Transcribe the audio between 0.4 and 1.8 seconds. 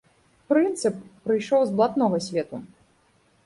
Прынцып прыйшоў з